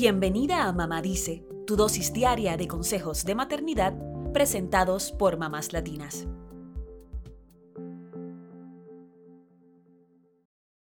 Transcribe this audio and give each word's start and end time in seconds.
Bienvenida 0.00 0.68
a 0.68 0.72
Mamá 0.72 1.02
Dice, 1.02 1.44
tu 1.66 1.74
dosis 1.74 2.12
diaria 2.12 2.56
de 2.56 2.68
consejos 2.68 3.24
de 3.24 3.34
maternidad 3.34 3.94
presentados 4.32 5.10
por 5.10 5.38
mamás 5.38 5.72
latinas. 5.72 6.28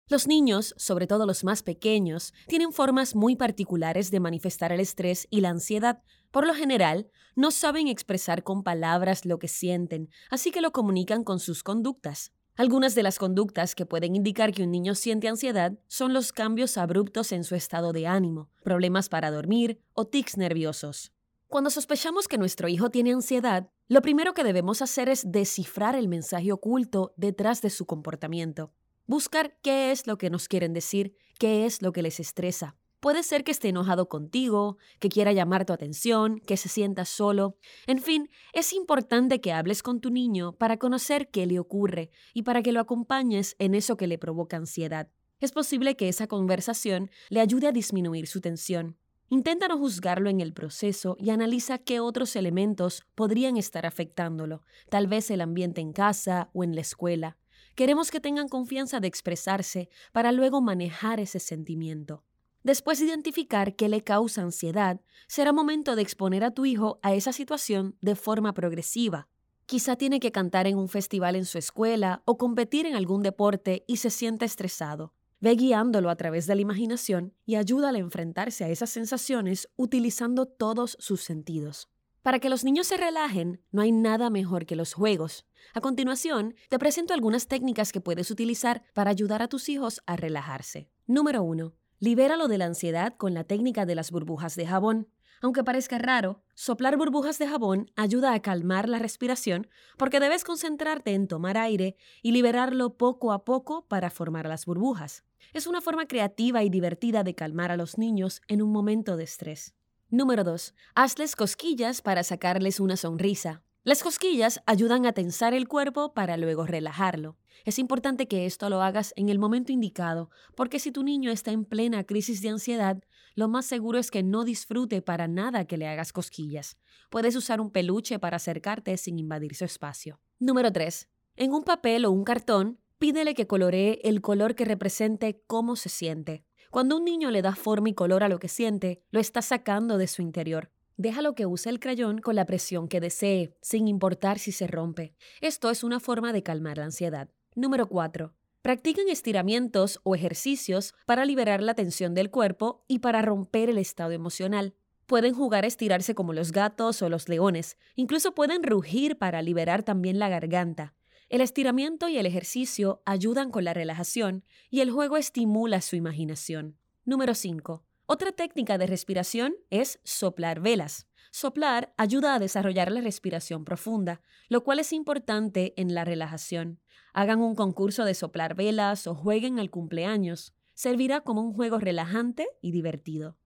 Los 0.06 0.28
niños, 0.28 0.74
sobre 0.76 1.06
todo 1.06 1.24
los 1.24 1.44
más 1.44 1.62
pequeños, 1.62 2.34
tienen 2.46 2.74
formas 2.74 3.14
muy 3.14 3.36
particulares 3.36 4.10
de 4.10 4.20
manifestar 4.20 4.70
el 4.70 4.80
estrés 4.80 5.26
y 5.30 5.40
la 5.40 5.48
ansiedad. 5.48 6.02
Por 6.30 6.46
lo 6.46 6.52
general, 6.52 7.10
no 7.34 7.52
saben 7.52 7.88
expresar 7.88 8.42
con 8.42 8.62
palabras 8.62 9.24
lo 9.24 9.38
que 9.38 9.48
sienten, 9.48 10.10
así 10.28 10.50
que 10.50 10.60
lo 10.60 10.72
comunican 10.72 11.24
con 11.24 11.40
sus 11.40 11.62
conductas. 11.62 12.34
Algunas 12.60 12.94
de 12.94 13.02
las 13.02 13.18
conductas 13.18 13.74
que 13.74 13.86
pueden 13.86 14.14
indicar 14.14 14.52
que 14.52 14.62
un 14.62 14.70
niño 14.70 14.94
siente 14.94 15.28
ansiedad 15.28 15.78
son 15.88 16.12
los 16.12 16.30
cambios 16.30 16.76
abruptos 16.76 17.32
en 17.32 17.42
su 17.42 17.54
estado 17.54 17.94
de 17.94 18.06
ánimo, 18.06 18.50
problemas 18.62 19.08
para 19.08 19.30
dormir 19.30 19.80
o 19.94 20.06
tics 20.06 20.36
nerviosos. 20.36 21.10
Cuando 21.48 21.70
sospechamos 21.70 22.28
que 22.28 22.36
nuestro 22.36 22.68
hijo 22.68 22.90
tiene 22.90 23.14
ansiedad, 23.14 23.70
lo 23.88 24.02
primero 24.02 24.34
que 24.34 24.44
debemos 24.44 24.82
hacer 24.82 25.08
es 25.08 25.22
descifrar 25.32 25.96
el 25.96 26.06
mensaje 26.06 26.52
oculto 26.52 27.14
detrás 27.16 27.62
de 27.62 27.70
su 27.70 27.86
comportamiento. 27.86 28.74
Buscar 29.06 29.56
qué 29.62 29.90
es 29.90 30.06
lo 30.06 30.18
que 30.18 30.28
nos 30.28 30.46
quieren 30.46 30.74
decir, 30.74 31.16
qué 31.38 31.64
es 31.64 31.80
lo 31.80 31.92
que 31.92 32.02
les 32.02 32.20
estresa. 32.20 32.76
Puede 33.00 33.22
ser 33.22 33.44
que 33.44 33.50
esté 33.50 33.70
enojado 33.70 34.10
contigo, 34.10 34.76
que 34.98 35.08
quiera 35.08 35.32
llamar 35.32 35.64
tu 35.64 35.72
atención, 35.72 36.38
que 36.40 36.58
se 36.58 36.68
sienta 36.68 37.06
solo. 37.06 37.56
En 37.86 37.98
fin, 37.98 38.28
es 38.52 38.74
importante 38.74 39.40
que 39.40 39.52
hables 39.52 39.82
con 39.82 40.00
tu 40.00 40.10
niño 40.10 40.52
para 40.52 40.76
conocer 40.76 41.30
qué 41.30 41.46
le 41.46 41.58
ocurre 41.58 42.10
y 42.34 42.42
para 42.42 42.62
que 42.62 42.72
lo 42.72 42.80
acompañes 42.80 43.56
en 43.58 43.74
eso 43.74 43.96
que 43.96 44.06
le 44.06 44.18
provoca 44.18 44.58
ansiedad. 44.58 45.08
Es 45.40 45.52
posible 45.52 45.96
que 45.96 46.10
esa 46.10 46.26
conversación 46.26 47.10
le 47.30 47.40
ayude 47.40 47.68
a 47.68 47.72
disminuir 47.72 48.26
su 48.26 48.42
tensión. 48.42 48.98
Intenta 49.30 49.68
no 49.68 49.78
juzgarlo 49.78 50.28
en 50.28 50.40
el 50.40 50.52
proceso 50.52 51.16
y 51.18 51.30
analiza 51.30 51.78
qué 51.78 52.00
otros 52.00 52.36
elementos 52.36 53.06
podrían 53.14 53.56
estar 53.56 53.86
afectándolo, 53.86 54.60
tal 54.90 55.06
vez 55.06 55.30
el 55.30 55.40
ambiente 55.40 55.80
en 55.80 55.94
casa 55.94 56.50
o 56.52 56.64
en 56.64 56.74
la 56.74 56.82
escuela. 56.82 57.38
Queremos 57.76 58.10
que 58.10 58.20
tengan 58.20 58.48
confianza 58.48 59.00
de 59.00 59.08
expresarse 59.08 59.88
para 60.12 60.32
luego 60.32 60.60
manejar 60.60 61.20
ese 61.20 61.38
sentimiento. 61.38 62.24
Después 62.62 62.98
de 62.98 63.06
identificar 63.06 63.74
qué 63.74 63.88
le 63.88 64.02
causa 64.02 64.42
ansiedad, 64.42 65.00
será 65.28 65.52
momento 65.52 65.96
de 65.96 66.02
exponer 66.02 66.44
a 66.44 66.50
tu 66.50 66.66
hijo 66.66 67.00
a 67.02 67.14
esa 67.14 67.32
situación 67.32 67.96
de 68.02 68.16
forma 68.16 68.52
progresiva. 68.52 69.28
Quizá 69.64 69.96
tiene 69.96 70.20
que 70.20 70.32
cantar 70.32 70.66
en 70.66 70.76
un 70.76 70.88
festival 70.88 71.36
en 71.36 71.46
su 71.46 71.56
escuela 71.56 72.22
o 72.26 72.36
competir 72.36 72.84
en 72.84 72.96
algún 72.96 73.22
deporte 73.22 73.84
y 73.86 73.96
se 73.96 74.10
siente 74.10 74.44
estresado. 74.44 75.14
Ve 75.40 75.54
guiándolo 75.54 76.10
a 76.10 76.16
través 76.16 76.46
de 76.46 76.54
la 76.54 76.60
imaginación 76.60 77.32
y 77.46 77.54
ayúdale 77.54 77.98
a 77.98 78.02
enfrentarse 78.02 78.64
a 78.64 78.68
esas 78.68 78.90
sensaciones 78.90 79.70
utilizando 79.76 80.44
todos 80.44 80.98
sus 81.00 81.22
sentidos. 81.22 81.88
Para 82.22 82.40
que 82.40 82.50
los 82.50 82.64
niños 82.64 82.88
se 82.88 82.98
relajen, 82.98 83.62
no 83.70 83.80
hay 83.80 83.92
nada 83.92 84.28
mejor 84.28 84.66
que 84.66 84.76
los 84.76 84.92
juegos. 84.92 85.46
A 85.72 85.80
continuación, 85.80 86.54
te 86.68 86.78
presento 86.78 87.14
algunas 87.14 87.46
técnicas 87.46 87.92
que 87.92 88.02
puedes 88.02 88.30
utilizar 88.30 88.82
para 88.92 89.10
ayudar 89.10 89.40
a 89.40 89.48
tus 89.48 89.70
hijos 89.70 90.02
a 90.04 90.16
relajarse. 90.16 90.90
Número 91.06 91.42
1. 91.42 91.72
Libéralo 92.02 92.48
de 92.48 92.56
la 92.56 92.64
ansiedad 92.64 93.14
con 93.18 93.34
la 93.34 93.44
técnica 93.44 93.84
de 93.84 93.94
las 93.94 94.10
burbujas 94.10 94.56
de 94.56 94.66
jabón. 94.66 95.08
Aunque 95.42 95.64
parezca 95.64 95.98
raro, 95.98 96.42
soplar 96.54 96.96
burbujas 96.96 97.38
de 97.38 97.46
jabón 97.46 97.90
ayuda 97.94 98.32
a 98.32 98.40
calmar 98.40 98.88
la 98.88 98.98
respiración 98.98 99.68
porque 99.98 100.18
debes 100.18 100.42
concentrarte 100.42 101.12
en 101.12 101.28
tomar 101.28 101.58
aire 101.58 101.96
y 102.22 102.32
liberarlo 102.32 102.96
poco 102.96 103.32
a 103.32 103.44
poco 103.44 103.86
para 103.86 104.08
formar 104.08 104.48
las 104.48 104.64
burbujas. 104.64 105.24
Es 105.52 105.66
una 105.66 105.82
forma 105.82 106.06
creativa 106.06 106.62
y 106.62 106.70
divertida 106.70 107.22
de 107.22 107.34
calmar 107.34 107.70
a 107.70 107.76
los 107.76 107.98
niños 107.98 108.40
en 108.48 108.62
un 108.62 108.72
momento 108.72 109.18
de 109.18 109.24
estrés. 109.24 109.74
Número 110.08 110.42
2. 110.42 110.74
Hazles 110.94 111.36
cosquillas 111.36 112.00
para 112.00 112.22
sacarles 112.22 112.80
una 112.80 112.96
sonrisa. 112.96 113.62
Las 113.82 114.02
cosquillas 114.02 114.60
ayudan 114.66 115.06
a 115.06 115.12
tensar 115.12 115.54
el 115.54 115.66
cuerpo 115.66 116.12
para 116.12 116.36
luego 116.36 116.66
relajarlo. 116.66 117.38
Es 117.64 117.78
importante 117.78 118.28
que 118.28 118.44
esto 118.44 118.68
lo 118.68 118.82
hagas 118.82 119.14
en 119.16 119.30
el 119.30 119.38
momento 119.38 119.72
indicado, 119.72 120.28
porque 120.54 120.78
si 120.78 120.92
tu 120.92 121.02
niño 121.02 121.30
está 121.30 121.50
en 121.50 121.64
plena 121.64 122.04
crisis 122.04 122.42
de 122.42 122.50
ansiedad, 122.50 123.02
lo 123.34 123.48
más 123.48 123.64
seguro 123.64 123.98
es 123.98 124.10
que 124.10 124.22
no 124.22 124.44
disfrute 124.44 125.00
para 125.00 125.28
nada 125.28 125.64
que 125.64 125.78
le 125.78 125.88
hagas 125.88 126.12
cosquillas. 126.12 126.76
Puedes 127.08 127.34
usar 127.36 127.58
un 127.58 127.70
peluche 127.70 128.18
para 128.18 128.36
acercarte 128.36 128.98
sin 128.98 129.18
invadir 129.18 129.54
su 129.54 129.64
espacio. 129.64 130.20
Número 130.38 130.70
3. 130.70 131.08
En 131.36 131.54
un 131.54 131.64
papel 131.64 132.04
o 132.04 132.10
un 132.10 132.24
cartón, 132.24 132.78
pídele 132.98 133.32
que 133.34 133.46
coloree 133.46 134.00
el 134.04 134.20
color 134.20 134.56
que 134.56 134.66
represente 134.66 135.42
cómo 135.46 135.74
se 135.74 135.88
siente. 135.88 136.44
Cuando 136.70 136.98
un 136.98 137.06
niño 137.06 137.30
le 137.30 137.40
da 137.40 137.54
forma 137.56 137.88
y 137.88 137.94
color 137.94 138.24
a 138.24 138.28
lo 138.28 138.40
que 138.40 138.48
siente, 138.48 139.02
lo 139.10 139.20
está 139.20 139.40
sacando 139.40 139.96
de 139.96 140.06
su 140.06 140.20
interior. 140.20 140.70
Déjalo 141.00 141.34
que 141.34 141.46
use 141.46 141.70
el 141.70 141.80
crayón 141.80 142.18
con 142.18 142.36
la 142.36 142.44
presión 142.44 142.86
que 142.86 143.00
desee, 143.00 143.56
sin 143.62 143.88
importar 143.88 144.38
si 144.38 144.52
se 144.52 144.66
rompe. 144.66 145.14
Esto 145.40 145.70
es 145.70 145.82
una 145.82 145.98
forma 145.98 146.34
de 146.34 146.42
calmar 146.42 146.76
la 146.76 146.84
ansiedad. 146.84 147.30
Número 147.54 147.88
4. 147.88 148.34
Practiquen 148.60 149.08
estiramientos 149.08 150.00
o 150.02 150.14
ejercicios 150.14 150.92
para 151.06 151.24
liberar 151.24 151.62
la 151.62 151.72
tensión 151.72 152.12
del 152.12 152.30
cuerpo 152.30 152.84
y 152.86 152.98
para 152.98 153.22
romper 153.22 153.70
el 153.70 153.78
estado 153.78 154.10
emocional. 154.10 154.74
Pueden 155.06 155.32
jugar 155.32 155.64
a 155.64 155.68
estirarse 155.68 156.14
como 156.14 156.34
los 156.34 156.52
gatos 156.52 157.00
o 157.00 157.08
los 157.08 157.30
leones, 157.30 157.78
incluso 157.96 158.34
pueden 158.34 158.62
rugir 158.62 159.16
para 159.16 159.40
liberar 159.40 159.82
también 159.82 160.18
la 160.18 160.28
garganta. 160.28 160.92
El 161.30 161.40
estiramiento 161.40 162.10
y 162.10 162.18
el 162.18 162.26
ejercicio 162.26 163.00
ayudan 163.06 163.50
con 163.50 163.64
la 163.64 163.72
relajación 163.72 164.44
y 164.68 164.80
el 164.80 164.90
juego 164.90 165.16
estimula 165.16 165.80
su 165.80 165.96
imaginación. 165.96 166.76
Número 167.06 167.34
5. 167.34 167.86
Otra 168.12 168.32
técnica 168.32 168.76
de 168.76 168.88
respiración 168.88 169.54
es 169.70 170.00
soplar 170.02 170.58
velas. 170.58 171.06
Soplar 171.30 171.94
ayuda 171.96 172.34
a 172.34 172.40
desarrollar 172.40 172.90
la 172.90 173.02
respiración 173.02 173.64
profunda, 173.64 174.20
lo 174.48 174.64
cual 174.64 174.80
es 174.80 174.92
importante 174.92 175.74
en 175.80 175.94
la 175.94 176.04
relajación. 176.04 176.80
Hagan 177.12 177.40
un 177.40 177.54
concurso 177.54 178.04
de 178.04 178.14
soplar 178.14 178.56
velas 178.56 179.06
o 179.06 179.14
jueguen 179.14 179.60
al 179.60 179.70
cumpleaños. 179.70 180.54
Servirá 180.74 181.20
como 181.20 181.40
un 181.40 181.52
juego 181.52 181.78
relajante 181.78 182.48
y 182.60 182.72
divertido. 182.72 183.36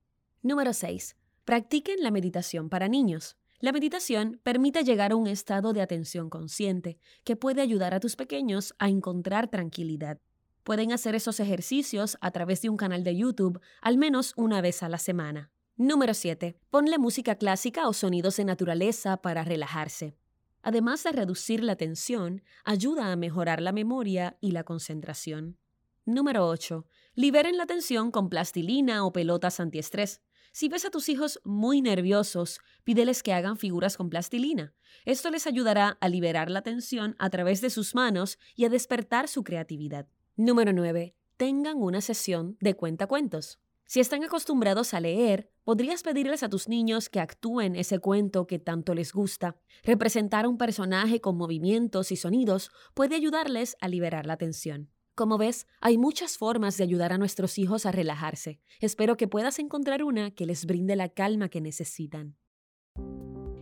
Número 0.41 0.73
6. 0.73 1.15
Practiquen 1.45 2.03
la 2.03 2.11
meditación 2.11 2.71
para 2.71 2.89
niños. 2.89 3.37
La 3.61 3.71
meditación 3.71 4.41
permite 4.43 4.83
llegar 4.83 5.13
a 5.13 5.17
un 5.17 5.27
estado 5.27 5.75
de 5.75 5.83
atención 5.83 6.31
consciente 6.31 6.97
que 7.23 7.37
puede 7.37 7.61
ayudar 7.61 7.93
a 7.93 8.01
tus 8.01 8.17
pequeños 8.17 8.75
a 8.79 8.89
encontrar 8.89 9.49
tranquilidad. 9.49 10.21
Pueden 10.65 10.93
hacer 10.93 11.15
esos 11.15 11.41
ejercicios 11.41 12.17
a 12.23 12.31
través 12.31 12.63
de 12.63 12.71
un 12.71 12.79
canal 12.79 13.05
de 13.05 13.15
YouTube 13.15 13.61
al 13.83 13.99
menos 13.99 14.33
una 14.35 14.63
vez 14.63 14.83
a 14.83 14.89
la 14.89 14.97
semana. 14.97 15.51
Número 15.77 16.15
7. 16.15 16.57
Ponle 16.71 16.97
música 16.97 17.35
clásica 17.35 17.87
o 17.87 17.93
sonidos 17.93 18.39
de 18.39 18.47
naturaleza 18.47 19.19
para 19.19 19.45
relajarse. 19.45 20.17
Además 20.63 21.05
de 21.05 21.13
reducir 21.13 21.63
la 21.63 21.77
tensión, 21.77 22.43
ayuda 22.65 23.13
a 23.13 23.17
mejorar 23.17 23.61
la 23.61 23.73
memoria 23.73 24.39
y 24.41 24.53
la 24.53 24.65
concentración. 24.65 25.59
Número 26.07 26.49
8. 26.49 26.87
Liberen 27.15 27.59
la 27.59 27.67
tensión 27.67 28.11
con 28.11 28.31
plastilina 28.31 29.05
o 29.05 29.13
pelotas 29.13 29.61
antiestrés. 29.61 30.23
Si 30.53 30.71
ves 30.71 30.87
a 30.87 30.91
tus 30.91 31.11
hijos 31.11 31.41
muy 31.45 31.83
nerviosos, 31.83 32.61
pídeles 32.85 33.23
que 33.23 33.35
hagan 33.35 33.59
figuras 33.59 33.99
con 33.99 34.09
plastilina. 34.09 34.73
Esto 35.05 35.29
les 35.29 35.47
ayudará 35.47 35.99
a 36.01 36.09
liberar 36.09 36.51
la 36.51 36.63
tensión 36.63 37.17
a 37.19 37.29
través 37.29 37.61
de 37.61 37.69
sus 37.69 37.95
manos 37.95 38.39
y 38.57 38.65
a 38.65 38.71
despertar 38.71 39.29
su 39.29 39.45
creatividad. 39.45 40.07
Número 40.37 40.73
9. 40.73 41.15
Tengan 41.37 41.81
una 41.81 42.01
sesión 42.01 42.57
de 42.61 42.75
cuentacuentos. 42.75 43.61
Si 43.87 44.01
están 44.01 44.25
acostumbrados 44.25 44.93
a 44.93 44.99
leer, 44.99 45.49
podrías 45.63 46.03
pedirles 46.03 46.43
a 46.43 46.49
tus 46.49 46.69
niños 46.69 47.09
que 47.09 47.21
actúen 47.21 47.77
ese 47.77 48.01
cuento 48.01 48.49
que 48.49 48.59
tanto 48.59 48.95
les 48.95 49.13
gusta. 49.13 49.57
Representar 49.85 50.47
a 50.47 50.49
un 50.49 50.59
personaje 50.59 51.21
con 51.21 51.37
movimientos 51.37 52.11
y 52.11 52.17
sonidos 52.17 52.73
puede 52.95 53.15
ayudarles 53.15 53.77
a 53.81 53.87
liberar 53.87 54.27
la 54.27 54.37
tensión. 54.37 54.91
Como 55.15 55.39
ves, 55.39 55.69
hay 55.81 55.99
muchas 55.99 56.37
formas 56.37 56.77
de 56.79 56.83
ayudar 56.83 57.13
a 57.13 57.19
nuestros 57.19 57.57
hijos 57.57 57.87
a 57.87 57.93
relajarse. 57.93 58.61
Espero 58.81 59.17
que 59.17 59.29
puedas 59.29 59.61
encontrar 59.61 60.03
una 60.03 60.33
que 60.33 60.47
les 60.47 60.67
brinde 60.67 60.97
la 60.97 61.11
calma 61.11 61.49
que 61.49 61.61
necesitan. 61.61 62.37